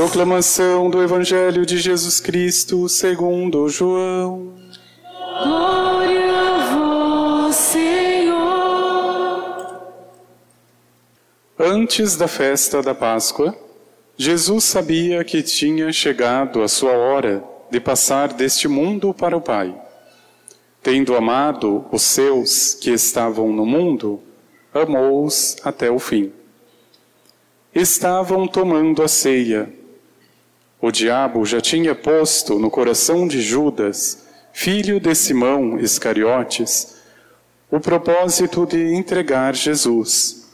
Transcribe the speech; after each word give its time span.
Proclamação 0.00 0.88
do 0.88 1.02
Evangelho 1.02 1.66
de 1.66 1.76
Jesus 1.76 2.20
Cristo 2.20 2.88
segundo 2.88 3.68
João. 3.68 4.54
Glória 5.44 6.32
a 6.32 6.74
vós, 6.74 7.54
Senhor. 7.54 8.32
Antes 11.58 12.16
da 12.16 12.26
festa 12.26 12.80
da 12.80 12.94
Páscoa, 12.94 13.54
Jesus 14.16 14.64
sabia 14.64 15.22
que 15.22 15.42
tinha 15.42 15.92
chegado 15.92 16.62
a 16.62 16.68
sua 16.68 16.92
hora 16.92 17.44
de 17.70 17.78
passar 17.78 18.32
deste 18.32 18.66
mundo 18.66 19.12
para 19.12 19.36
o 19.36 19.40
Pai. 19.42 19.78
Tendo 20.82 21.14
amado 21.14 21.84
os 21.92 22.00
seus 22.00 22.72
que 22.72 22.90
estavam 22.90 23.52
no 23.52 23.66
mundo, 23.66 24.18
amou-os 24.72 25.58
até 25.62 25.90
o 25.90 25.98
fim. 25.98 26.32
Estavam 27.74 28.48
tomando 28.48 29.02
a 29.02 29.06
ceia 29.06 29.78
o 30.80 30.90
diabo 30.90 31.44
já 31.44 31.60
tinha 31.60 31.94
posto 31.94 32.58
no 32.58 32.70
coração 32.70 33.28
de 33.28 33.42
Judas, 33.42 34.24
filho 34.52 34.98
de 34.98 35.14
Simão 35.14 35.78
Iscariotes, 35.78 36.96
o 37.70 37.78
propósito 37.78 38.64
de 38.64 38.94
entregar 38.94 39.54
Jesus. 39.54 40.48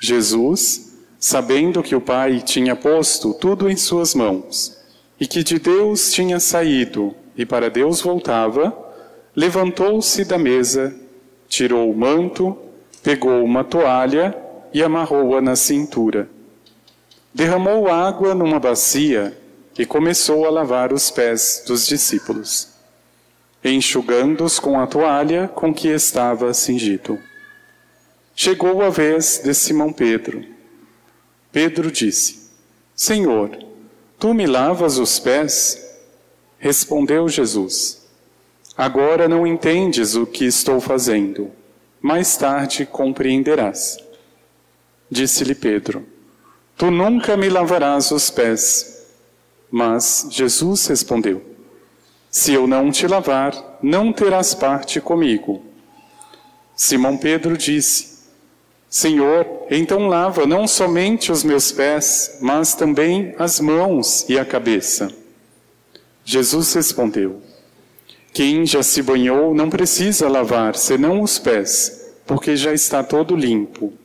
Jesus, 0.00 0.98
sabendo 1.20 1.82
que 1.84 1.94
o 1.94 2.00
Pai 2.00 2.40
tinha 2.40 2.74
posto 2.74 3.32
tudo 3.32 3.70
em 3.70 3.76
suas 3.76 4.12
mãos 4.12 4.76
e 5.20 5.26
que 5.26 5.44
de 5.44 5.58
Deus 5.60 6.10
tinha 6.10 6.40
saído 6.40 7.14
e 7.36 7.46
para 7.46 7.70
Deus 7.70 8.00
voltava, 8.00 8.76
levantou-se 9.36 10.24
da 10.24 10.36
mesa, 10.36 10.92
tirou 11.48 11.88
o 11.88 11.96
manto, 11.96 12.58
pegou 13.04 13.44
uma 13.44 13.62
toalha 13.62 14.36
e 14.74 14.82
amarrou-a 14.82 15.40
na 15.40 15.54
cintura 15.54 16.28
derramou 17.34 17.88
água 17.88 18.34
numa 18.34 18.60
bacia 18.60 19.36
e 19.78 19.86
começou 19.86 20.46
a 20.46 20.50
lavar 20.50 20.92
os 20.92 21.10
pés 21.10 21.64
dos 21.66 21.86
discípulos, 21.86 22.68
enxugando-os 23.64 24.58
com 24.58 24.78
a 24.78 24.86
toalha 24.86 25.48
com 25.48 25.72
que 25.72 25.88
estava 25.88 26.52
cingido. 26.52 27.18
Chegou 28.34 28.82
a 28.82 28.90
vez 28.90 29.40
de 29.42 29.54
Simão 29.54 29.92
Pedro. 29.92 30.44
Pedro 31.50 31.90
disse: 31.90 32.50
Senhor, 32.94 33.50
tu 34.18 34.34
me 34.34 34.46
lavas 34.46 34.98
os 34.98 35.18
pés? 35.18 35.78
Respondeu 36.58 37.28
Jesus: 37.28 38.06
Agora 38.76 39.28
não 39.28 39.46
entendes 39.46 40.14
o 40.14 40.26
que 40.26 40.44
estou 40.44 40.80
fazendo, 40.80 41.50
mais 42.00 42.36
tarde 42.36 42.84
compreenderás. 42.84 43.98
Disse-lhe 45.10 45.54
Pedro: 45.54 46.11
Tu 46.82 46.90
nunca 46.90 47.36
me 47.36 47.48
lavarás 47.48 48.10
os 48.10 48.28
pés. 48.28 49.06
Mas 49.70 50.26
Jesus 50.32 50.84
respondeu: 50.88 51.40
Se 52.28 52.54
eu 52.54 52.66
não 52.66 52.90
te 52.90 53.06
lavar, 53.06 53.78
não 53.80 54.12
terás 54.12 54.52
parte 54.52 55.00
comigo. 55.00 55.62
Simão 56.74 57.16
Pedro 57.16 57.56
disse: 57.56 58.24
Senhor, 58.90 59.46
então 59.70 60.08
lava 60.08 60.44
não 60.44 60.66
somente 60.66 61.30
os 61.30 61.44
meus 61.44 61.70
pés, 61.70 62.38
mas 62.40 62.74
também 62.74 63.32
as 63.38 63.60
mãos 63.60 64.26
e 64.28 64.36
a 64.36 64.44
cabeça. 64.44 65.08
Jesus 66.24 66.74
respondeu: 66.74 67.40
Quem 68.32 68.66
já 68.66 68.82
se 68.82 69.00
banhou 69.02 69.54
não 69.54 69.70
precisa 69.70 70.28
lavar 70.28 70.74
senão 70.74 71.22
os 71.22 71.38
pés, 71.38 72.12
porque 72.26 72.56
já 72.56 72.74
está 72.74 73.04
todo 73.04 73.36
limpo. 73.36 74.01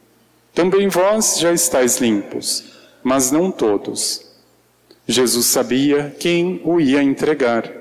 Também 0.57 0.87
vós 0.87 1.37
já 1.37 1.53
estáis 1.53 1.97
limpos, 1.97 2.63
mas 3.03 3.29
não 3.29 3.51
todos. 3.51 4.25
Jesus 5.07 5.45
sabia 5.45 6.15
quem 6.19 6.59
o 6.65 6.81
ia 6.81 7.03
entregar. 7.03 7.71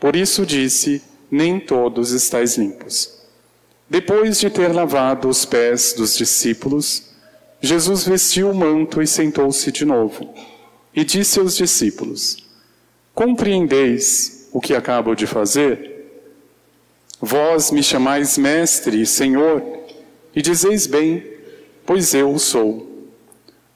Por 0.00 0.16
isso 0.16 0.44
disse: 0.44 1.00
Nem 1.30 1.60
todos 1.60 2.10
estáis 2.10 2.58
limpos. 2.58 3.20
Depois 3.88 4.40
de 4.40 4.50
ter 4.50 4.72
lavado 4.74 5.28
os 5.28 5.44
pés 5.44 5.92
dos 5.92 6.16
discípulos, 6.16 7.04
Jesus 7.60 8.04
vestiu 8.04 8.50
o 8.50 8.54
manto 8.54 9.00
e 9.00 9.06
sentou-se 9.06 9.70
de 9.70 9.84
novo. 9.84 10.34
E 10.92 11.04
disse 11.04 11.38
aos 11.38 11.56
discípulos: 11.56 12.38
Compreendeis 13.14 14.48
o 14.52 14.60
que 14.60 14.74
acabo 14.74 15.14
de 15.14 15.24
fazer? 15.24 16.18
Vós 17.20 17.70
me 17.70 17.80
chamais 17.80 18.36
mestre 18.36 19.02
e 19.02 19.06
senhor, 19.06 19.62
e 20.34 20.42
dizeis 20.42 20.84
bem, 20.84 21.37
pois 21.88 22.12
eu 22.12 22.34
o 22.34 22.38
sou. 22.38 22.86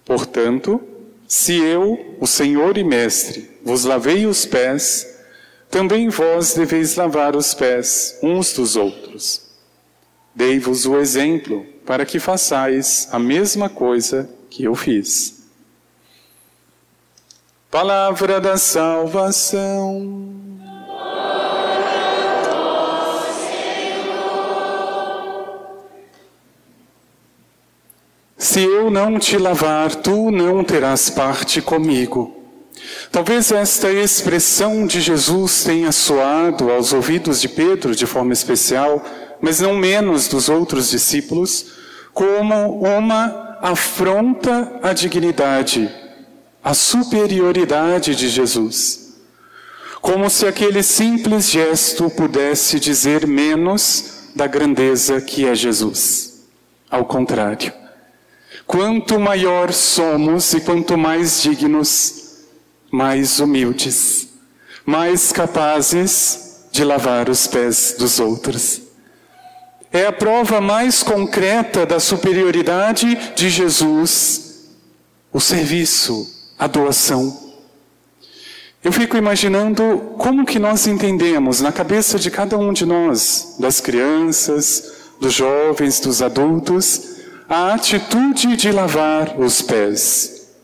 Portanto, 0.04 0.82
se 1.26 1.56
eu, 1.56 2.18
o 2.20 2.26
Senhor 2.26 2.76
e 2.76 2.84
Mestre, 2.84 3.50
vos 3.64 3.84
lavei 3.84 4.26
os 4.26 4.44
pés, 4.44 5.18
também 5.70 6.10
vós 6.10 6.52
deveis 6.52 6.94
lavar 6.94 7.34
os 7.34 7.54
pés 7.54 8.18
uns 8.22 8.52
dos 8.52 8.76
outros. 8.76 9.46
Dei-vos 10.34 10.84
o 10.84 10.98
exemplo 10.98 11.64
para 11.86 12.04
que 12.04 12.18
façais 12.18 13.08
a 13.10 13.18
mesma 13.18 13.70
coisa 13.70 14.28
que 14.50 14.64
eu 14.64 14.74
fiz. 14.74 15.44
Palavra 17.70 18.42
da 18.42 18.58
salvação. 18.58 20.41
Se 28.42 28.60
eu 28.60 28.90
não 28.90 29.20
te 29.20 29.38
lavar, 29.38 29.94
tu 29.94 30.32
não 30.32 30.64
terás 30.64 31.08
parte 31.08 31.62
comigo. 31.62 32.42
Talvez 33.12 33.52
esta 33.52 33.88
expressão 33.88 34.84
de 34.84 35.00
Jesus 35.00 35.62
tenha 35.62 35.92
soado 35.92 36.68
aos 36.68 36.92
ouvidos 36.92 37.40
de 37.40 37.48
Pedro 37.48 37.94
de 37.94 38.04
forma 38.04 38.32
especial, 38.32 39.00
mas 39.40 39.60
não 39.60 39.76
menos 39.76 40.26
dos 40.26 40.48
outros 40.48 40.90
discípulos, 40.90 41.66
como 42.12 42.82
uma 42.82 43.58
afronta 43.62 44.72
à 44.82 44.92
dignidade, 44.92 45.88
à 46.64 46.74
superioridade 46.74 48.12
de 48.16 48.28
Jesus. 48.28 49.18
Como 50.00 50.28
se 50.28 50.48
aquele 50.48 50.82
simples 50.82 51.48
gesto 51.48 52.10
pudesse 52.10 52.80
dizer 52.80 53.24
menos 53.24 54.32
da 54.34 54.48
grandeza 54.48 55.20
que 55.20 55.46
é 55.46 55.54
Jesus. 55.54 56.42
Ao 56.90 57.04
contrário. 57.04 57.81
Quanto 58.66 59.18
maior 59.18 59.72
somos 59.72 60.52
e 60.54 60.60
quanto 60.60 60.96
mais 60.96 61.42
dignos, 61.42 62.40
mais 62.90 63.40
humildes, 63.40 64.28
mais 64.84 65.32
capazes 65.32 66.66
de 66.70 66.84
lavar 66.84 67.28
os 67.28 67.46
pés 67.46 67.96
dos 67.98 68.18
outros. 68.18 68.80
É 69.92 70.06
a 70.06 70.12
prova 70.12 70.60
mais 70.60 71.02
concreta 71.02 71.84
da 71.84 72.00
superioridade 72.00 73.34
de 73.36 73.50
Jesus, 73.50 74.70
o 75.30 75.38
serviço, 75.38 76.26
a 76.58 76.66
doação. 76.66 77.52
Eu 78.82 78.90
fico 78.90 79.16
imaginando 79.16 80.14
como 80.18 80.46
que 80.46 80.58
nós 80.58 80.86
entendemos 80.86 81.60
na 81.60 81.70
cabeça 81.70 82.18
de 82.18 82.30
cada 82.30 82.56
um 82.58 82.72
de 82.72 82.84
nós, 82.86 83.56
das 83.60 83.80
crianças, 83.80 84.92
dos 85.20 85.34
jovens, 85.34 86.00
dos 86.00 86.20
adultos, 86.20 87.11
a 87.52 87.74
atitude 87.74 88.56
de 88.56 88.72
lavar 88.72 89.38
os 89.38 89.60
pés. 89.60 90.54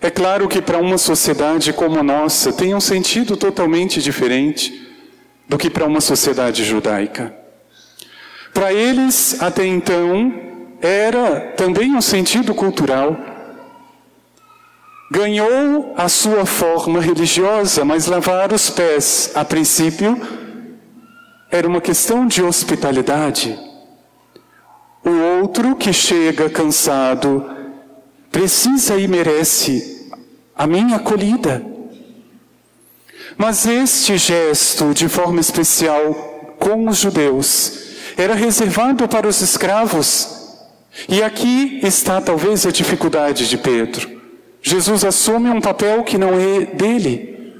É 0.00 0.10
claro 0.10 0.48
que 0.48 0.60
para 0.60 0.78
uma 0.78 0.98
sociedade 0.98 1.72
como 1.72 2.00
a 2.00 2.02
nossa 2.02 2.52
tem 2.52 2.74
um 2.74 2.80
sentido 2.80 3.36
totalmente 3.36 4.02
diferente 4.02 4.90
do 5.48 5.56
que 5.56 5.70
para 5.70 5.86
uma 5.86 6.00
sociedade 6.00 6.64
judaica. 6.64 7.32
Para 8.52 8.72
eles, 8.72 9.40
até 9.40 9.64
então, 9.64 10.34
era 10.82 11.52
também 11.56 11.94
um 11.94 12.00
sentido 12.00 12.56
cultural. 12.56 13.16
Ganhou 15.12 15.94
a 15.96 16.08
sua 16.08 16.44
forma 16.44 17.00
religiosa, 17.00 17.84
mas 17.84 18.06
lavar 18.06 18.52
os 18.52 18.68
pés, 18.68 19.30
a 19.32 19.44
princípio, 19.44 20.20
era 21.52 21.68
uma 21.68 21.80
questão 21.80 22.26
de 22.26 22.42
hospitalidade. 22.42 23.69
O 25.10 25.40
outro 25.40 25.74
que 25.74 25.92
chega 25.92 26.48
cansado 26.48 27.44
precisa 28.30 28.96
e 28.96 29.08
merece 29.08 30.08
a 30.54 30.68
minha 30.68 30.98
acolhida. 30.98 31.66
Mas 33.36 33.66
este 33.66 34.16
gesto, 34.16 34.94
de 34.94 35.08
forma 35.08 35.40
especial 35.40 36.54
com 36.60 36.86
os 36.88 36.98
judeus, 36.98 37.72
era 38.16 38.34
reservado 38.34 39.08
para 39.08 39.26
os 39.26 39.40
escravos. 39.40 40.28
E 41.08 41.24
aqui 41.24 41.80
está 41.82 42.20
talvez 42.20 42.64
a 42.64 42.70
dificuldade 42.70 43.48
de 43.48 43.58
Pedro. 43.58 44.08
Jesus 44.62 45.04
assume 45.04 45.50
um 45.50 45.60
papel 45.60 46.04
que 46.04 46.16
não 46.16 46.34
é 46.38 46.66
dele, 46.66 47.52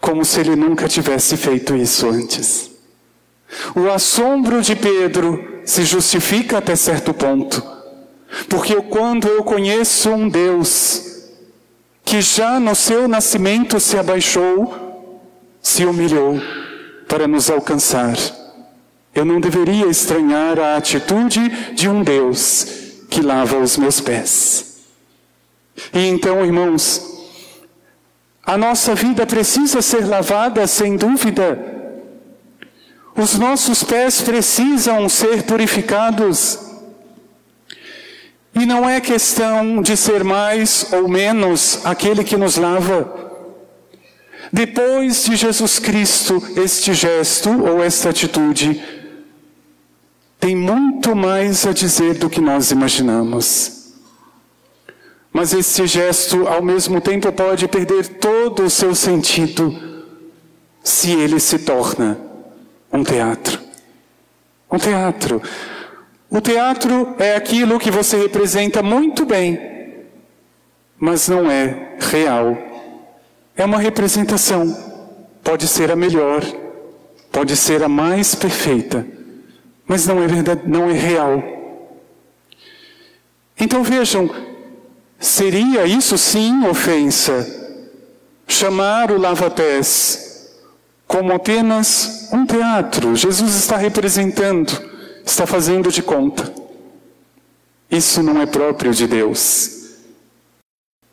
como 0.00 0.24
se 0.24 0.38
ele 0.38 0.54
nunca 0.54 0.86
tivesse 0.86 1.36
feito 1.36 1.74
isso 1.74 2.08
antes. 2.08 2.70
O 3.74 3.90
assombro 3.90 4.62
de 4.62 4.76
Pedro 4.76 5.57
se 5.68 5.84
justifica 5.84 6.56
até 6.56 6.74
certo 6.74 7.12
ponto. 7.12 7.62
Porque 8.48 8.76
quando 8.76 9.28
eu 9.28 9.44
conheço 9.44 10.08
um 10.08 10.26
Deus 10.26 11.02
que 12.02 12.22
já 12.22 12.58
no 12.58 12.74
seu 12.74 13.06
nascimento 13.06 13.78
se 13.78 13.98
abaixou, 13.98 15.20
se 15.60 15.84
humilhou 15.84 16.40
para 17.06 17.28
nos 17.28 17.50
alcançar. 17.50 18.16
Eu 19.14 19.26
não 19.26 19.38
deveria 19.38 19.84
estranhar 19.88 20.58
a 20.58 20.78
atitude 20.78 21.74
de 21.74 21.86
um 21.86 22.02
Deus 22.02 22.66
que 23.10 23.20
lava 23.20 23.58
os 23.58 23.76
meus 23.76 24.00
pés. 24.00 24.78
E 25.92 26.06
então, 26.06 26.42
irmãos, 26.46 27.02
a 28.42 28.56
nossa 28.56 28.94
vida 28.94 29.26
precisa 29.26 29.82
ser 29.82 30.06
lavada 30.06 30.66
sem 30.66 30.96
dúvida. 30.96 31.87
Os 33.18 33.36
nossos 33.36 33.82
pés 33.82 34.20
precisam 34.20 35.08
ser 35.08 35.42
purificados. 35.42 36.56
E 38.54 38.64
não 38.64 38.88
é 38.88 39.00
questão 39.00 39.82
de 39.82 39.96
ser 39.96 40.22
mais 40.22 40.92
ou 40.92 41.08
menos 41.08 41.80
aquele 41.84 42.22
que 42.22 42.36
nos 42.36 42.56
lava. 42.56 43.12
Depois 44.52 45.24
de 45.24 45.34
Jesus 45.34 45.80
Cristo, 45.80 46.40
este 46.56 46.94
gesto 46.94 47.50
ou 47.50 47.82
esta 47.82 48.10
atitude 48.10 48.80
tem 50.38 50.54
muito 50.54 51.16
mais 51.16 51.66
a 51.66 51.72
dizer 51.72 52.14
do 52.14 52.30
que 52.30 52.40
nós 52.40 52.70
imaginamos. 52.70 53.96
Mas 55.32 55.52
esse 55.52 55.88
gesto, 55.88 56.46
ao 56.46 56.62
mesmo 56.62 57.00
tempo, 57.00 57.32
pode 57.32 57.66
perder 57.66 58.06
todo 58.20 58.62
o 58.62 58.70
seu 58.70 58.94
sentido 58.94 59.76
se 60.84 61.10
ele 61.10 61.40
se 61.40 61.58
torna 61.58 62.27
um 62.92 63.02
teatro. 63.04 63.60
Um 64.70 64.78
teatro. 64.78 65.42
O 66.30 66.40
teatro 66.40 67.14
é 67.18 67.36
aquilo 67.36 67.78
que 67.78 67.90
você 67.90 68.16
representa 68.16 68.82
muito 68.82 69.24
bem, 69.24 70.06
mas 70.98 71.28
não 71.28 71.50
é 71.50 71.96
real. 71.98 72.56
É 73.56 73.64
uma 73.64 73.78
representação. 73.78 74.86
Pode 75.42 75.66
ser 75.66 75.90
a 75.90 75.96
melhor, 75.96 76.42
pode 77.32 77.56
ser 77.56 77.82
a 77.82 77.88
mais 77.88 78.34
perfeita 78.34 79.18
mas 79.88 80.06
não 80.06 80.22
é 80.22 80.26
verdade, 80.26 80.60
não 80.66 80.90
é 80.90 80.92
real. 80.92 81.42
Então 83.58 83.82
vejam, 83.82 84.30
seria 85.18 85.86
isso 85.86 86.18
sim 86.18 86.66
ofensa 86.68 87.56
chamar 88.46 89.10
o 89.10 89.18
lava-pés 89.18 90.27
como 91.08 91.32
apenas 91.32 92.28
um 92.32 92.46
teatro. 92.46 93.16
Jesus 93.16 93.54
está 93.56 93.76
representando, 93.76 94.70
está 95.24 95.46
fazendo 95.46 95.90
de 95.90 96.02
conta. 96.02 96.52
Isso 97.90 98.22
não 98.22 98.40
é 98.40 98.46
próprio 98.46 98.92
de 98.92 99.06
Deus. 99.06 99.96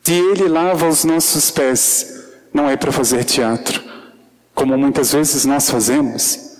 Se 0.04 0.14
Ele 0.14 0.48
lava 0.48 0.88
os 0.88 1.04
nossos 1.06 1.50
pés, 1.50 2.28
não 2.54 2.70
é 2.70 2.76
para 2.76 2.92
fazer 2.92 3.24
teatro, 3.24 3.82
como 4.54 4.78
muitas 4.78 5.14
vezes 5.14 5.46
nós 5.46 5.70
fazemos, 5.70 6.60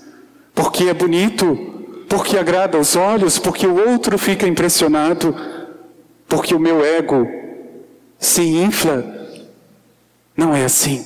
porque 0.54 0.86
é 0.86 0.94
bonito 0.94 1.74
porque 2.08 2.38
agrada 2.38 2.78
aos 2.78 2.96
olhos, 2.96 3.38
porque 3.38 3.68
o 3.68 3.90
outro 3.90 4.18
fica 4.18 4.48
impressionado, 4.48 5.36
porque 6.28 6.54
o 6.54 6.60
meu 6.60 6.84
ego 6.84 7.28
se 8.18 8.42
infla. 8.42 9.04
Não 10.36 10.56
é 10.56 10.66
assim. 10.66 11.06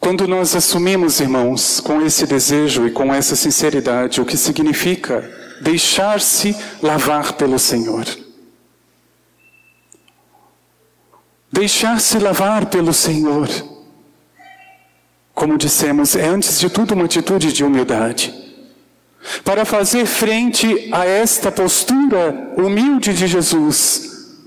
Quando 0.00 0.26
nós 0.26 0.56
assumimos, 0.56 1.20
irmãos, 1.20 1.78
com 1.78 2.00
esse 2.00 2.26
desejo 2.26 2.86
e 2.86 2.90
com 2.90 3.12
essa 3.12 3.36
sinceridade, 3.36 4.18
o 4.18 4.24
que 4.24 4.36
significa 4.36 5.30
deixar-se 5.60 6.56
lavar 6.82 7.34
pelo 7.34 7.58
Senhor. 7.58 8.06
Deixar-se 11.52 12.18
lavar 12.18 12.66
pelo 12.66 12.94
Senhor. 12.94 13.48
Como 15.34 15.58
dissemos, 15.58 16.16
é 16.16 16.26
antes 16.26 16.58
de 16.58 16.70
tudo 16.70 16.94
uma 16.94 17.04
atitude 17.04 17.52
de 17.52 17.62
humildade. 17.62 18.32
Para 19.44 19.66
fazer 19.66 20.06
frente 20.06 20.88
a 20.92 21.04
esta 21.04 21.52
postura 21.52 22.54
humilde 22.56 23.12
de 23.12 23.26
Jesus, 23.26 24.38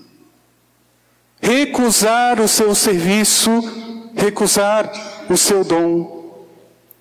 recusar 1.40 2.42
o 2.42 2.48
seu 2.48 2.74
serviço, 2.74 3.52
recusar 4.16 5.13
o 5.30 5.38
seu 5.38 5.64
dom, 5.64 6.48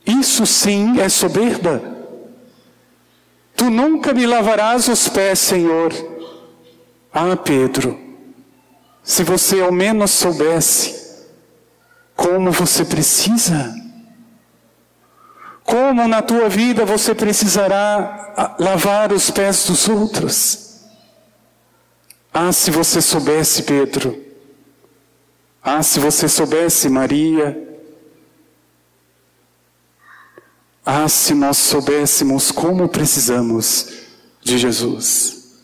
isso 0.07 0.47
sim 0.47 1.01
é 1.01 1.09
soberba. 1.09 1.83
Tu 3.57 3.71
nunca 3.71 4.13
me 4.13 4.27
lavarás 4.27 4.89
os 4.89 5.09
pés, 5.09 5.39
Senhor. 5.39 5.93
Ah, 7.13 7.37
Pedro, 7.37 7.99
se 9.03 9.23
você 9.23 9.61
ao 9.61 9.71
menos 9.71 10.11
soubesse 10.11 11.27
como 12.17 12.51
você 12.51 12.85
precisa 12.85 13.83
como 15.65 16.07
na 16.09 16.21
tua 16.21 16.49
vida 16.49 16.85
você 16.85 17.15
precisará 17.15 18.35
ah, 18.37 18.57
lavar 18.59 19.13
os 19.13 19.31
pés 19.31 19.65
dos 19.67 19.89
outros? 19.89 20.83
Ah, 22.31 22.53
se 22.53 22.71
você 22.71 23.01
soubesse, 23.01 23.63
Pedro. 23.63 24.23
Ah, 25.63 25.83
se 25.83 26.01
você 26.01 26.29
soubesse, 26.29 26.89
Maria. 26.89 27.72
Ah, 30.95 31.09
se 31.09 31.33
nós 31.33 31.57
soubéssemos 31.57 32.51
como 32.51 32.87
precisamos 32.87 33.87
de 34.43 34.59
Jesus. 34.59 35.57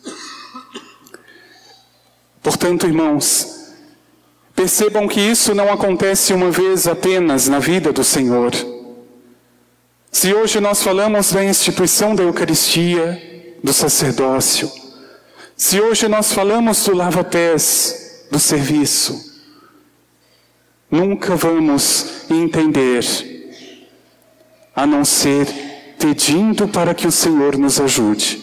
Portanto, 2.43 2.87
irmãos, 2.87 3.75
percebam 4.57 5.07
que 5.07 5.21
isso 5.21 5.55
não 5.55 5.71
acontece 5.71 6.33
uma 6.33 6.51
vez 6.51 6.89
apenas 6.89 7.47
na 7.47 7.59
vida 7.59 7.93
do 7.93 8.03
Senhor. 8.03 8.53
Se 10.11 10.33
hoje 10.33 10.61
nós 10.61 10.83
falamos 10.83 11.31
da 11.31 11.45
instituição 11.45 12.15
da 12.15 12.23
Eucaristia, 12.23 13.53
do 13.63 13.75
sacerdócio, 13.75 14.73
se 15.55 15.79
hoje 15.79 16.09
nós 16.09 16.33
falamos 16.33 16.83
do 16.87 16.97
lava-pés, 16.97 18.25
do 18.31 18.39
serviço, 18.39 19.31
nunca 20.91 21.37
vamos 21.37 22.25
entender, 22.31 23.28
a 24.79 24.87
não 24.87 25.05
ser 25.05 25.45
pedindo 25.99 26.69
para 26.69 26.95
que 26.95 27.05
o 27.05 27.11
Senhor 27.11 27.59
nos 27.59 27.81
ajude, 27.81 28.41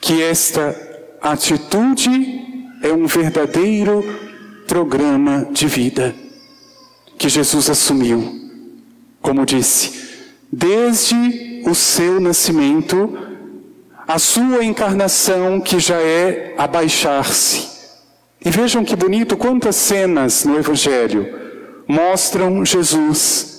que 0.00 0.22
esta 0.22 0.74
atitude 1.20 2.66
é 2.82 2.90
um 2.90 3.06
verdadeiro 3.06 4.02
programa 4.66 5.46
de 5.52 5.66
vida 5.66 6.14
que 7.18 7.28
Jesus 7.28 7.68
assumiu. 7.68 8.34
Como 9.20 9.44
disse, 9.44 9.92
desde 10.50 11.64
o 11.66 11.74
seu 11.74 12.18
nascimento, 12.18 13.18
a 14.08 14.18
sua 14.18 14.64
encarnação, 14.64 15.60
que 15.60 15.78
já 15.78 16.00
é 16.00 16.54
abaixar-se. 16.56 17.68
E 18.42 18.48
vejam 18.48 18.82
que 18.82 18.96
bonito, 18.96 19.36
quantas 19.36 19.76
cenas 19.76 20.46
no 20.46 20.56
Evangelho 20.56 21.28
mostram 21.86 22.64
Jesus 22.64 23.49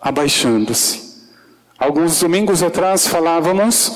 abaixando-se. 0.00 1.10
Alguns 1.78 2.20
domingos 2.20 2.62
atrás 2.62 3.06
falávamos 3.06 3.92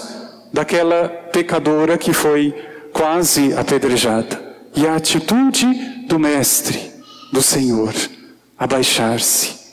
daquela 0.53 1.09
pecadora 1.09 1.99
que 1.99 2.13
foi 2.13 2.55
quase 2.93 3.53
apedrejada. 3.55 4.43
E 4.75 4.87
a 4.87 4.97
atitude 4.97 5.67
do 6.07 6.19
Mestre, 6.19 6.93
do 7.33 7.43
Senhor, 7.43 7.93
abaixar-se 8.59 9.65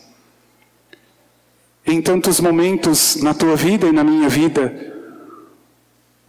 em 1.86 2.02
tantos 2.02 2.40
momentos 2.40 3.18
na 3.18 3.34
tua 3.34 3.56
vida 3.56 3.88
e 3.88 3.92
na 3.92 4.04
minha 4.04 4.30
vida, 4.30 4.94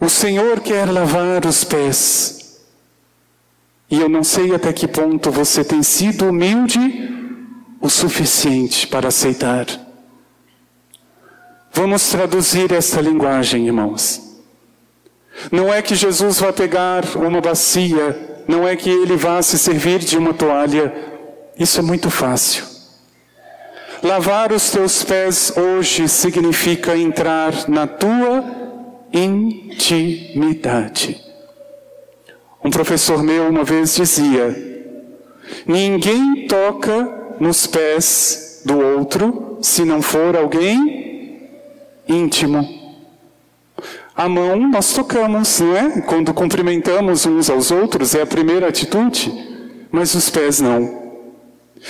o 0.00 0.08
Senhor 0.08 0.60
quer 0.60 0.90
lavar 0.90 1.46
os 1.46 1.62
pés. 1.62 2.60
E 3.90 4.00
eu 4.00 4.08
não 4.08 4.24
sei 4.24 4.54
até 4.54 4.72
que 4.72 4.88
ponto 4.88 5.30
você 5.30 5.62
tem 5.62 5.82
sido 5.82 6.28
humilde 6.28 6.80
o 7.80 7.88
suficiente 7.90 8.86
para 8.86 9.08
aceitar. 9.08 9.66
Vamos 11.74 12.10
traduzir 12.10 12.70
essa 12.70 13.00
linguagem, 13.00 13.66
irmãos. 13.66 14.20
Não 15.50 15.72
é 15.72 15.80
que 15.80 15.94
Jesus 15.94 16.38
vá 16.38 16.52
pegar 16.52 17.02
uma 17.16 17.40
bacia, 17.40 18.44
não 18.46 18.68
é 18.68 18.76
que 18.76 18.90
ele 18.90 19.16
vá 19.16 19.40
se 19.40 19.58
servir 19.58 20.00
de 20.00 20.18
uma 20.18 20.34
toalha. 20.34 20.92
Isso 21.58 21.80
é 21.80 21.82
muito 21.82 22.10
fácil. 22.10 22.64
Lavar 24.02 24.52
os 24.52 24.70
teus 24.70 25.02
pés 25.02 25.50
hoje 25.56 26.10
significa 26.10 26.94
entrar 26.94 27.66
na 27.68 27.86
tua 27.86 28.44
intimidade. 29.10 31.18
Um 32.62 32.70
professor 32.70 33.22
meu 33.22 33.48
uma 33.48 33.64
vez 33.64 33.94
dizia: 33.94 34.54
ninguém 35.66 36.46
toca 36.46 37.36
nos 37.40 37.66
pés 37.66 38.60
do 38.66 38.78
outro 38.78 39.56
se 39.62 39.86
não 39.86 40.02
for 40.02 40.36
alguém 40.36 41.01
íntimo. 42.12 42.82
A 44.14 44.28
mão 44.28 44.68
nós 44.68 44.92
tocamos, 44.92 45.60
não 45.60 45.76
é? 45.76 46.00
Quando 46.02 46.34
cumprimentamos 46.34 47.24
uns 47.24 47.48
aos 47.48 47.70
outros, 47.70 48.14
é 48.14 48.22
a 48.22 48.26
primeira 48.26 48.68
atitude, 48.68 49.32
mas 49.90 50.14
os 50.14 50.28
pés 50.28 50.60
não. 50.60 51.02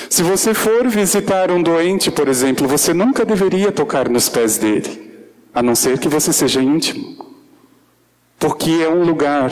Se 0.08 0.22
você 0.22 0.54
for 0.54 0.88
visitar 0.88 1.50
um 1.50 1.62
doente, 1.62 2.10
por 2.10 2.28
exemplo, 2.28 2.66
você 2.66 2.94
nunca 2.94 3.24
deveria 3.24 3.70
tocar 3.70 4.08
nos 4.08 4.28
pés 4.28 4.56
dele, 4.56 5.26
a 5.52 5.62
não 5.62 5.74
ser 5.74 5.98
que 5.98 6.08
você 6.08 6.32
seja 6.32 6.62
íntimo. 6.62 7.26
Porque 8.38 8.70
é 8.82 8.88
um 8.88 9.04
lugar 9.04 9.50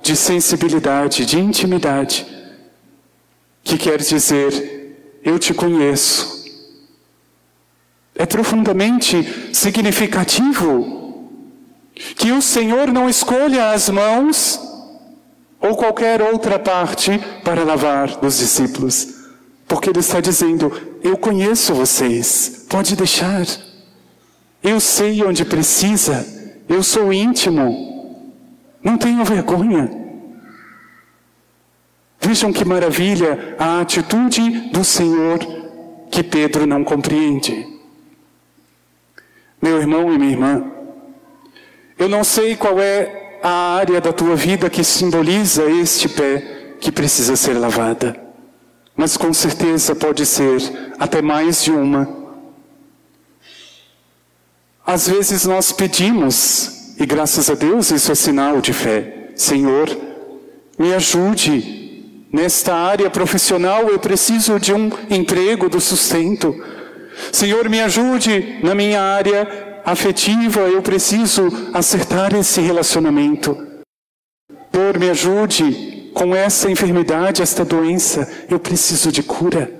de 0.00 0.16
sensibilidade, 0.16 1.26
de 1.26 1.38
intimidade, 1.38 2.26
que 3.62 3.76
quer 3.76 3.98
dizer, 3.98 5.20
eu 5.22 5.38
te 5.38 5.52
conheço. 5.52 6.33
É 8.24 8.26
profundamente 8.26 9.50
significativo 9.52 11.28
que 12.16 12.32
o 12.32 12.40
Senhor 12.40 12.90
não 12.90 13.06
escolha 13.06 13.72
as 13.72 13.90
mãos 13.90 14.58
ou 15.60 15.76
qualquer 15.76 16.22
outra 16.22 16.58
parte 16.58 17.20
para 17.44 17.62
lavar 17.64 18.24
os 18.24 18.38
discípulos. 18.38 19.08
Porque 19.68 19.90
Ele 19.90 19.98
está 19.98 20.22
dizendo: 20.22 20.72
Eu 21.02 21.18
conheço 21.18 21.74
vocês, 21.74 22.64
pode 22.66 22.96
deixar. 22.96 23.44
Eu 24.62 24.80
sei 24.80 25.22
onde 25.22 25.44
precisa, 25.44 26.26
eu 26.66 26.82
sou 26.82 27.12
íntimo, 27.12 28.32
não 28.82 28.96
tenho 28.96 29.22
vergonha. 29.22 29.90
Vejam 32.18 32.50
que 32.54 32.64
maravilha 32.64 33.54
a 33.58 33.82
atitude 33.82 34.70
do 34.72 34.82
Senhor 34.82 35.40
que 36.10 36.22
Pedro 36.22 36.64
não 36.64 36.82
compreende. 36.82 37.73
Meu 39.64 39.78
irmão 39.78 40.12
e 40.12 40.18
minha 40.18 40.32
irmã, 40.32 40.64
eu 41.98 42.08
não 42.08 42.22
sei 42.22 42.54
qual 42.54 42.78
é 42.78 43.38
a 43.42 43.76
área 43.76 44.00
da 44.00 44.12
tua 44.12 44.36
vida 44.36 44.68
que 44.68 44.84
simboliza 44.84 45.64
este 45.64 46.08
pé 46.08 46.76
que 46.80 46.92
precisa 46.92 47.34
ser 47.34 47.54
lavada 47.54 48.24
mas 48.96 49.16
com 49.16 49.32
certeza 49.32 49.94
pode 49.94 50.24
ser 50.24 50.60
até 50.98 51.20
mais 51.20 51.62
de 51.62 51.70
uma. 51.70 52.08
Às 54.86 55.08
vezes 55.08 55.44
nós 55.44 55.72
pedimos, 55.72 56.94
e 56.98 57.06
graças 57.06 57.50
a 57.50 57.54
Deus 57.54 57.90
isso 57.90 58.12
é 58.12 58.14
sinal 58.14 58.60
de 58.60 58.72
fé: 58.72 59.30
Senhor, 59.34 59.88
me 60.78 60.94
ajude 60.94 62.26
nesta 62.32 62.74
área 62.74 63.10
profissional, 63.10 63.88
eu 63.88 63.98
preciso 63.98 64.60
de 64.60 64.72
um 64.72 64.90
emprego, 65.10 65.68
do 65.68 65.80
sustento. 65.80 66.54
Senhor, 67.32 67.68
me 67.68 67.80
ajude 67.80 68.58
na 68.62 68.74
minha 68.74 69.00
área 69.00 69.80
afetiva, 69.84 70.60
eu 70.60 70.82
preciso 70.82 71.48
acertar 71.72 72.34
esse 72.34 72.60
relacionamento. 72.60 73.56
Senhor, 74.72 74.98
me 74.98 75.10
ajude 75.10 76.10
com 76.14 76.34
essa 76.34 76.70
enfermidade, 76.70 77.42
esta 77.42 77.64
doença, 77.64 78.46
eu 78.48 78.58
preciso 78.58 79.12
de 79.12 79.22
cura. 79.22 79.70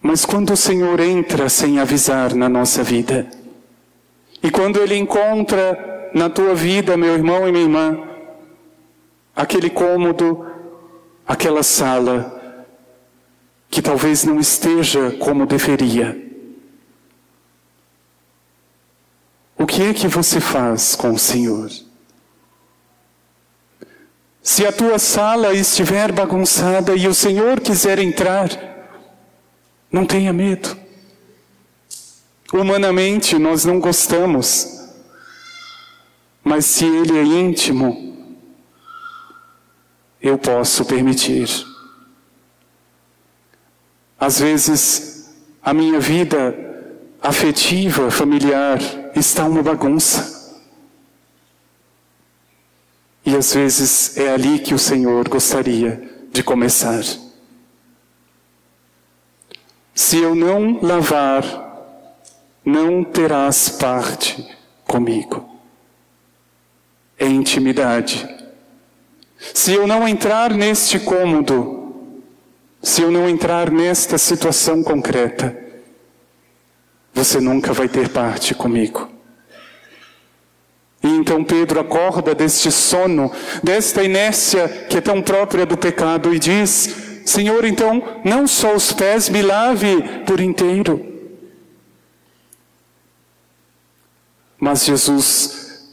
Mas 0.00 0.24
quando 0.24 0.52
o 0.52 0.56
Senhor 0.56 1.00
entra 1.00 1.48
sem 1.48 1.78
avisar 1.78 2.34
na 2.34 2.48
nossa 2.48 2.82
vida, 2.82 3.26
e 4.42 4.50
quando 4.50 4.80
Ele 4.80 4.96
encontra 4.96 6.10
na 6.14 6.30
tua 6.30 6.54
vida, 6.54 6.96
meu 6.96 7.14
irmão 7.14 7.48
e 7.48 7.52
minha 7.52 7.64
irmã, 7.64 7.98
aquele 9.34 9.68
cômodo, 9.68 10.46
aquela 11.26 11.62
sala, 11.62 12.37
que 13.70 13.82
talvez 13.82 14.24
não 14.24 14.40
esteja 14.40 15.10
como 15.12 15.46
deveria, 15.46 16.16
o 19.56 19.66
que 19.66 19.82
é 19.82 19.92
que 19.92 20.08
você 20.08 20.40
faz 20.40 20.94
com 20.94 21.10
o 21.10 21.18
Senhor? 21.18 21.70
Se 24.42 24.66
a 24.66 24.72
tua 24.72 24.98
sala 24.98 25.52
estiver 25.52 26.10
bagunçada 26.10 26.94
e 26.94 27.06
o 27.06 27.12
Senhor 27.12 27.60
quiser 27.60 27.98
entrar, 27.98 28.48
não 29.92 30.06
tenha 30.06 30.32
medo. 30.32 30.74
Humanamente 32.52 33.38
nós 33.38 33.66
não 33.66 33.78
gostamos, 33.78 34.88
mas 36.42 36.64
se 36.64 36.86
Ele 36.86 37.18
é 37.18 37.22
íntimo, 37.22 38.16
eu 40.22 40.38
posso 40.38 40.82
permitir. 40.86 41.67
Às 44.18 44.40
vezes, 44.40 45.30
a 45.62 45.72
minha 45.72 46.00
vida 46.00 46.54
afetiva, 47.22 48.10
familiar, 48.10 48.78
está 49.14 49.44
uma 49.44 49.62
bagunça. 49.62 50.36
E 53.24 53.36
às 53.36 53.52
vezes 53.52 54.16
é 54.16 54.32
ali 54.32 54.58
que 54.58 54.72
o 54.72 54.78
Senhor 54.78 55.28
gostaria 55.28 56.26
de 56.32 56.42
começar. 56.42 57.02
Se 59.94 60.18
eu 60.18 60.34
não 60.34 60.80
lavar, 60.80 61.44
não 62.64 63.04
terás 63.04 63.68
parte 63.68 64.48
comigo. 64.86 65.48
É 67.18 67.26
intimidade. 67.26 68.26
Se 69.54 69.74
eu 69.74 69.86
não 69.86 70.08
entrar 70.08 70.54
neste 70.54 70.98
cômodo, 70.98 71.77
se 72.82 73.02
eu 73.02 73.10
não 73.10 73.28
entrar 73.28 73.70
nesta 73.70 74.16
situação 74.16 74.82
concreta, 74.82 75.56
você 77.12 77.40
nunca 77.40 77.72
vai 77.72 77.88
ter 77.88 78.08
parte 78.08 78.54
comigo. 78.54 79.08
E 81.02 81.08
então 81.08 81.44
Pedro 81.44 81.80
acorda 81.80 82.34
deste 82.34 82.70
sono, 82.70 83.30
desta 83.62 84.02
inércia 84.02 84.68
que 84.88 84.98
é 84.98 85.00
tão 85.00 85.22
própria 85.22 85.64
do 85.64 85.76
pecado 85.76 86.34
e 86.34 86.38
diz: 86.38 87.22
Senhor, 87.24 87.64
então, 87.64 88.20
não 88.24 88.46
só 88.46 88.74
os 88.74 88.92
pés 88.92 89.28
me 89.28 89.42
lave 89.42 90.02
por 90.26 90.40
inteiro. 90.40 91.04
Mas 94.58 94.84
Jesus 94.84 95.86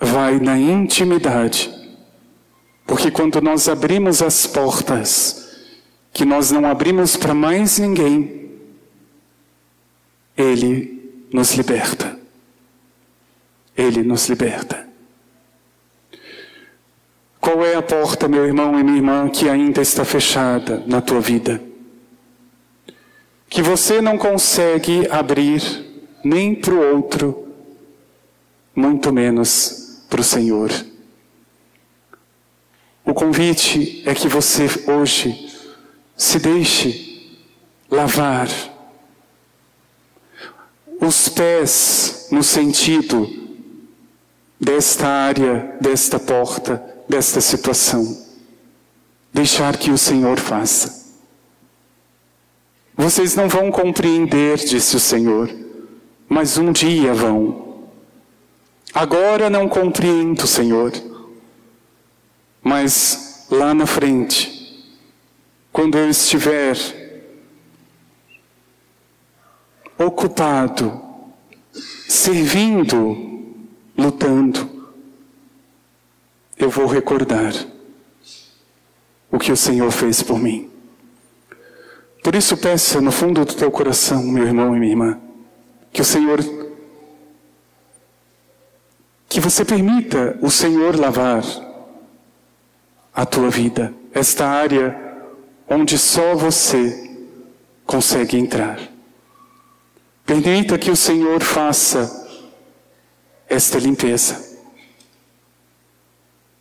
vai 0.00 0.40
na 0.40 0.58
intimidade, 0.58 1.70
porque 2.86 3.10
quando 3.10 3.40
nós 3.40 3.68
abrimos 3.68 4.20
as 4.20 4.46
portas, 4.46 5.47
que 6.18 6.24
nós 6.24 6.50
não 6.50 6.66
abrimos 6.66 7.16
para 7.16 7.32
mais 7.32 7.78
ninguém, 7.78 8.50
Ele 10.36 11.28
nos 11.32 11.54
liberta. 11.54 12.18
Ele 13.76 14.02
nos 14.02 14.28
liberta. 14.28 14.88
Qual 17.40 17.64
é 17.64 17.76
a 17.76 17.82
porta, 17.82 18.26
meu 18.26 18.44
irmão 18.44 18.76
e 18.80 18.82
minha 18.82 18.96
irmã, 18.96 19.28
que 19.28 19.48
ainda 19.48 19.80
está 19.80 20.04
fechada 20.04 20.82
na 20.88 21.00
tua 21.00 21.20
vida? 21.20 21.62
Que 23.48 23.62
você 23.62 24.00
não 24.00 24.18
consegue 24.18 25.06
abrir 25.12 25.62
nem 26.24 26.52
para 26.52 26.74
o 26.74 26.96
outro, 26.96 27.46
muito 28.74 29.12
menos 29.12 30.02
para 30.10 30.20
o 30.20 30.24
Senhor. 30.24 30.72
O 33.04 33.14
convite 33.14 34.02
é 34.04 34.12
que 34.16 34.26
você 34.26 34.66
hoje 34.90 35.47
se 36.18 36.40
deixe 36.40 37.38
lavar 37.88 38.48
os 41.00 41.28
pés 41.28 42.26
no 42.32 42.42
sentido 42.42 43.30
desta 44.60 45.06
área, 45.06 45.76
desta 45.80 46.18
porta, 46.18 46.84
desta 47.08 47.40
situação. 47.40 48.26
Deixar 49.32 49.76
que 49.76 49.92
o 49.92 49.96
Senhor 49.96 50.40
faça. 50.40 51.06
Vocês 52.96 53.36
não 53.36 53.48
vão 53.48 53.70
compreender, 53.70 54.58
disse 54.58 54.96
o 54.96 55.00
Senhor, 55.00 55.48
mas 56.28 56.58
um 56.58 56.72
dia 56.72 57.14
vão. 57.14 57.86
Agora 58.92 59.48
não 59.48 59.68
compreendo, 59.68 60.48
Senhor, 60.48 60.92
mas 62.60 63.46
lá 63.48 63.72
na 63.72 63.86
frente, 63.86 64.57
quando 65.78 65.96
eu 65.96 66.10
estiver 66.10 66.76
ocupado, 69.96 71.00
servindo 72.08 73.54
lutando, 73.96 74.90
eu 76.56 76.68
vou 76.68 76.86
recordar 76.86 77.52
o 79.30 79.38
que 79.38 79.52
o 79.52 79.56
Senhor 79.56 79.92
fez 79.92 80.20
por 80.20 80.40
mim. 80.40 80.68
Por 82.24 82.34
isso 82.34 82.56
peça 82.56 83.00
no 83.00 83.12
fundo 83.12 83.44
do 83.44 83.54
teu 83.54 83.70
coração, 83.70 84.24
meu 84.24 84.44
irmão 84.44 84.74
e 84.74 84.80
minha 84.80 84.90
irmã, 84.90 85.20
que 85.92 86.02
o 86.02 86.04
Senhor 86.04 86.40
que 89.28 89.38
você 89.38 89.64
permita 89.64 90.36
o 90.42 90.50
Senhor 90.50 90.98
lavar 90.98 91.44
a 93.14 93.24
tua 93.24 93.48
vida, 93.48 93.94
esta 94.12 94.44
área 94.44 95.06
onde 95.68 95.98
só 95.98 96.34
você 96.34 97.08
consegue 97.84 98.36
entrar. 98.36 98.80
Permita 100.24 100.78
que 100.78 100.90
o 100.90 100.96
Senhor 100.96 101.42
faça 101.42 102.26
esta 103.48 103.78
limpeza. 103.78 104.46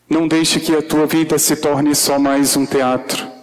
Não 0.09 0.27
deixe 0.27 0.59
que 0.59 0.73
a 0.73 0.81
tua 0.81 1.05
vida 1.05 1.37
se 1.37 1.55
torne 1.57 1.93
só 1.93 2.17
mais 2.17 2.55
um 2.55 2.65
teatro, 2.65 3.35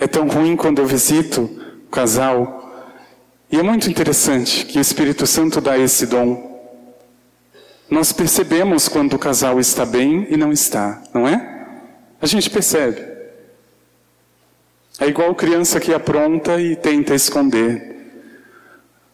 É 0.00 0.06
tão 0.06 0.28
ruim 0.28 0.54
quando 0.54 0.78
eu 0.78 0.86
visito 0.86 1.42
o 1.42 1.90
casal. 1.90 2.56
E 3.50 3.58
é 3.58 3.62
muito 3.64 3.90
interessante 3.90 4.64
que 4.64 4.78
o 4.78 4.80
Espírito 4.80 5.26
Santo 5.26 5.60
dá 5.60 5.76
esse 5.76 6.06
dom. 6.06 6.46
Nós 7.90 8.12
percebemos 8.12 8.86
quando 8.86 9.14
o 9.14 9.18
casal 9.18 9.58
está 9.58 9.84
bem 9.84 10.28
e 10.30 10.36
não 10.36 10.52
está, 10.52 11.02
não 11.12 11.26
é? 11.26 11.66
A 12.22 12.26
gente 12.26 12.48
percebe. 12.48 13.17
É 15.00 15.06
igual 15.06 15.34
criança 15.34 15.78
que 15.78 15.94
apronta 15.94 16.60
e 16.60 16.74
tenta 16.74 17.14
esconder. 17.14 17.96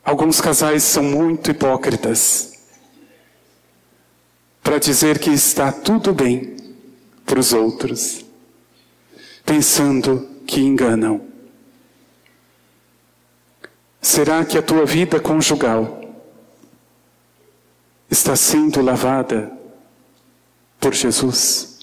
Alguns 0.02 0.40
casais 0.40 0.82
são 0.82 1.02
muito 1.02 1.50
hipócritas 1.50 2.52
para 4.62 4.78
dizer 4.78 5.18
que 5.18 5.30
está 5.30 5.70
tudo 5.70 6.14
bem 6.14 6.56
para 7.26 7.38
os 7.38 7.52
outros, 7.52 8.24
pensando 9.44 10.26
que 10.46 10.60
enganam. 10.60 11.20
Será 14.00 14.44
que 14.44 14.56
a 14.56 14.62
tua 14.62 14.86
vida 14.86 15.20
conjugal 15.20 16.00
está 18.10 18.34
sendo 18.36 18.80
lavada 18.80 19.52
por 20.80 20.94
Jesus? 20.94 21.73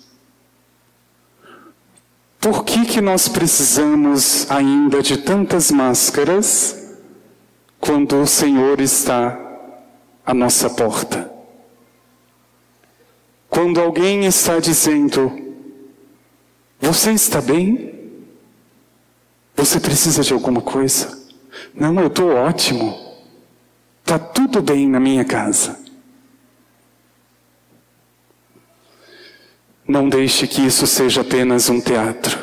Por 2.41 2.65
que, 2.65 2.85
que 2.85 2.99
nós 2.99 3.27
precisamos 3.27 4.49
ainda 4.49 5.03
de 5.03 5.15
tantas 5.15 5.69
máscaras 5.69 6.75
quando 7.79 8.19
o 8.19 8.25
Senhor 8.25 8.81
está 8.81 9.39
à 10.25 10.33
nossa 10.33 10.67
porta? 10.67 11.31
Quando 13.47 13.79
alguém 13.79 14.25
está 14.25 14.57
dizendo, 14.57 15.31
você 16.79 17.11
está 17.11 17.39
bem? 17.39 17.93
Você 19.55 19.79
precisa 19.79 20.23
de 20.23 20.33
alguma 20.33 20.61
coisa? 20.61 21.15
Não, 21.75 21.99
eu 21.99 22.07
estou 22.07 22.33
ótimo. 22.33 22.97
Está 24.01 24.17
tudo 24.17 24.63
bem 24.63 24.89
na 24.89 24.99
minha 24.99 25.23
casa. 25.23 25.77
Não 29.91 30.07
deixe 30.07 30.47
que 30.47 30.65
isso 30.65 30.87
seja 30.87 31.19
apenas 31.19 31.69
um 31.69 31.81
teatro. 31.81 32.39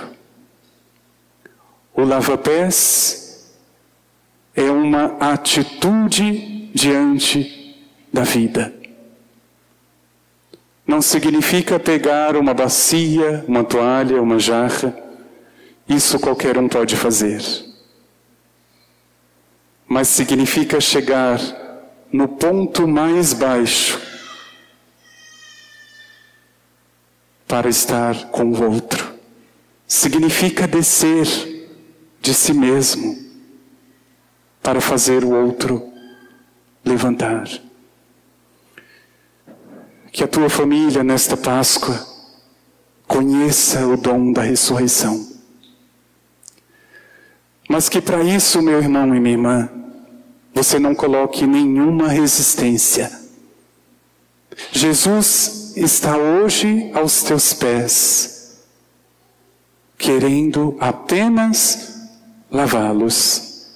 O 1.95 2.05
lava-pés 2.05 3.51
é 4.55 4.71
uma 4.71 5.17
atitude 5.19 6.71
diante 6.75 7.75
da 8.13 8.23
vida. 8.23 8.71
Não 10.87 11.01
significa 11.01 11.81
pegar 11.81 12.37
uma 12.37 12.53
bacia, 12.53 13.43
uma 13.49 13.65
toalha, 13.65 14.21
uma 14.21 14.39
jarra. 14.39 14.95
Isso 15.89 16.21
qualquer 16.21 16.59
um 16.59 16.69
pode 16.69 16.97
fazer 16.97 17.67
mas 19.91 20.09
significa 20.09 20.79
chegar 20.83 21.41
no 22.13 22.29
ponto 22.29 22.87
mais 22.87 23.33
baixo 23.33 24.08
para 27.49 27.71
estar 27.71 28.27
com 28.27 28.45
o 28.45 28.71
outro. 28.71 29.15
Significa 29.87 30.69
descer 30.69 31.27
de 32.21 32.35
si 32.35 32.53
mesmo 32.53 33.27
para 34.63 34.83
fazer 34.83 35.25
o 35.25 35.31
outro 35.31 35.91
levantar. 36.85 37.49
Que 40.13 40.23
a 40.23 40.29
tua 40.29 40.51
família 40.51 41.03
nesta 41.03 41.39
Páscoa 41.39 42.07
conheça 43.07 43.87
o 43.87 43.97
dom 43.97 44.33
da 44.33 44.43
ressurreição. 44.43 45.27
Mas 47.67 47.89
que 47.89 48.01
para 48.01 48.23
isso, 48.23 48.61
meu 48.61 48.79
irmão 48.79 49.15
e 49.15 49.21
minha 49.21 49.35
irmã, 49.35 49.71
você 50.53 50.79
não 50.79 50.95
coloque 50.95 51.47
nenhuma 51.47 52.09
resistência. 52.09 53.11
Jesus 54.73 55.68
está 55.83 56.17
hoje 56.17 56.91
aos 56.93 57.23
teus 57.23 57.55
pés, 57.55 58.65
querendo 59.97 60.77
apenas 60.81 62.09
lavá-los. 62.51 63.67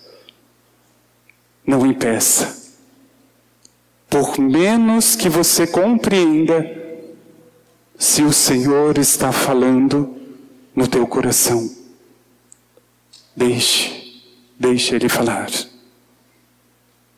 Não 1.67 1.87
impeça. 1.87 2.61
Por 4.11 4.39
menos 4.39 5.17
que 5.17 5.29
você 5.29 5.67
compreenda, 5.67 6.65
se 7.97 8.23
o 8.23 8.33
Senhor 8.33 8.99
está 8.99 9.33
falando 9.33 10.15
no 10.75 10.89
teu 10.89 11.07
coração, 11.07 11.71
deixe, 13.37 14.23
deixe 14.59 14.95
Ele 14.97 15.09
falar. 15.09 15.49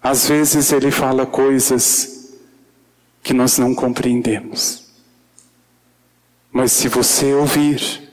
Às 0.03 0.29
vezes 0.29 0.71
ele 0.71 0.91
fala 0.91 1.25
coisas 1.25 2.14
que 3.25 3.33
nós 3.33 3.57
não 3.57 3.75
compreendemos. 3.75 4.85
Mas 6.53 6.73
se 6.73 6.89
você 6.89 7.33
ouvir, 7.33 8.13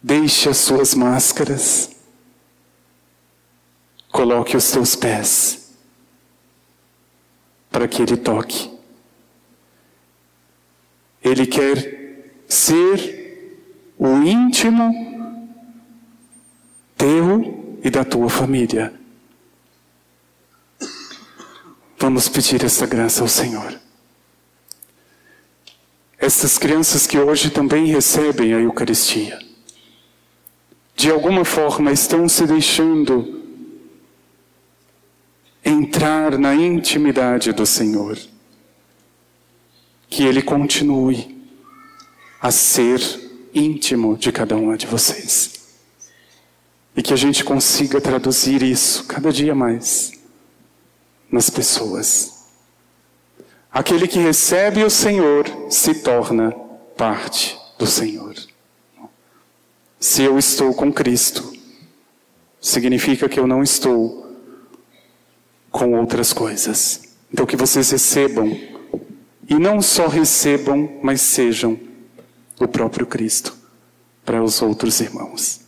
deixe 0.00 0.48
as 0.48 0.58
suas 0.58 0.94
máscaras, 0.94 1.96
coloque 4.12 4.56
os 4.56 4.70
teus 4.70 4.94
pés 4.94 5.72
para 7.70 7.88
que 7.88 8.02
ele 8.02 8.18
toque. 8.18 8.70
Ele 11.22 11.46
quer 11.46 12.42
ser 12.46 13.94
o 13.98 14.18
íntimo 14.18 14.92
teu 16.96 17.78
e 17.82 17.88
da 17.88 18.04
tua 18.04 18.28
família. 18.28 18.92
Vamos 22.00 22.28
pedir 22.28 22.64
essa 22.64 22.86
graça 22.86 23.22
ao 23.22 23.28
Senhor. 23.28 23.76
Essas 26.16 26.56
crianças 26.56 27.08
que 27.08 27.18
hoje 27.18 27.50
também 27.50 27.86
recebem 27.86 28.54
a 28.54 28.60
Eucaristia, 28.60 29.36
de 30.94 31.10
alguma 31.10 31.44
forma 31.44 31.90
estão 31.90 32.28
se 32.28 32.46
deixando 32.46 33.42
entrar 35.64 36.38
na 36.38 36.54
intimidade 36.54 37.52
do 37.52 37.66
Senhor. 37.66 38.16
Que 40.08 40.22
Ele 40.22 40.40
continue 40.40 41.36
a 42.40 42.52
ser 42.52 43.00
íntimo 43.52 44.16
de 44.16 44.30
cada 44.30 44.54
uma 44.54 44.76
de 44.76 44.86
vocês. 44.86 45.80
E 46.96 47.02
que 47.02 47.12
a 47.12 47.16
gente 47.16 47.42
consiga 47.42 48.00
traduzir 48.00 48.62
isso 48.62 49.04
cada 49.06 49.32
dia 49.32 49.54
mais 49.54 50.17
nas 51.30 51.50
pessoas. 51.50 52.46
Aquele 53.70 54.08
que 54.08 54.18
recebe 54.18 54.82
o 54.82 54.90
Senhor 54.90 55.44
se 55.70 55.94
torna 55.94 56.52
parte 56.96 57.58
do 57.78 57.86
Senhor. 57.86 58.34
Se 60.00 60.22
eu 60.22 60.38
estou 60.38 60.72
com 60.74 60.92
Cristo, 60.92 61.52
significa 62.60 63.28
que 63.28 63.38
eu 63.38 63.46
não 63.46 63.62
estou 63.62 64.36
com 65.70 65.98
outras 65.98 66.32
coisas. 66.32 67.02
Então 67.32 67.46
que 67.46 67.56
vocês 67.56 67.90
recebam, 67.90 68.58
e 69.48 69.54
não 69.54 69.80
só 69.82 70.06
recebam, 70.06 70.98
mas 71.02 71.20
sejam 71.20 71.78
o 72.60 72.66
próprio 72.66 73.06
Cristo 73.06 73.56
para 74.24 74.42
os 74.42 74.60
outros 74.60 75.00
irmãos. 75.00 75.67